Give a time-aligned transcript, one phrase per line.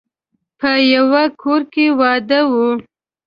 [0.59, 2.53] په يوه کور کې واده و.